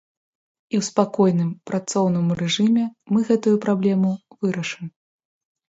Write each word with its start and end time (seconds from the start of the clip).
І 0.73 0.77
ў 0.79 0.87
спакойным, 0.89 1.51
працоўным 1.73 2.27
рэжыме 2.41 2.87
мы 3.13 3.19
гэтую 3.29 3.55
праблему 3.69 4.11
вырашым. 4.39 4.93